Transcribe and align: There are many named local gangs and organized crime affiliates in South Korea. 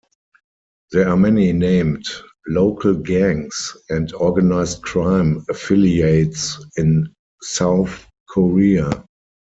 There 0.91 1.07
are 1.07 1.15
many 1.15 1.53
named 1.53 2.07
local 2.47 2.95
gangs 2.95 3.77
and 3.89 4.11
organized 4.15 4.81
crime 4.81 5.45
affiliates 5.47 6.57
in 6.75 7.13
South 7.43 8.07
Korea. 8.27 9.05